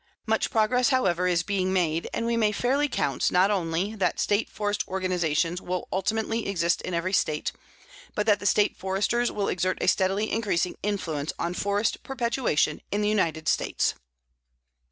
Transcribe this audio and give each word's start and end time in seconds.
Much 0.25 0.49
progress, 0.49 0.89
however, 0.89 1.27
is 1.27 1.43
being 1.43 1.71
made, 1.71 2.09
and 2.11 2.25
we 2.25 2.35
may 2.35 2.51
fairly 2.51 2.87
count 2.89 3.31
not 3.31 3.51
only 3.51 3.93
that 3.93 4.19
State 4.19 4.49
forest 4.49 4.83
organizations 4.87 5.61
will 5.61 5.87
ultimately 5.93 6.47
exist 6.47 6.81
in 6.81 6.95
every 6.95 7.13
State, 7.13 7.51
but 8.15 8.25
that 8.25 8.39
the 8.39 8.47
State 8.47 8.75
Foresters 8.75 9.31
will 9.31 9.47
exert 9.47 9.77
a 9.79 9.87
steadily 9.87 10.31
increasing 10.31 10.75
influence 10.81 11.33
on 11.37 11.53
forest 11.53 12.01
perpetuation 12.01 12.81
in 12.91 13.01
the 13.03 13.09
United 13.09 13.47
States. 13.47 13.93